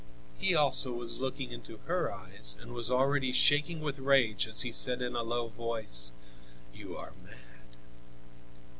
[0.39, 4.71] He also was looking into her eyes and was already shaking with rage as he
[4.71, 6.11] said in a low voice:
[6.73, 7.77] "You are mad."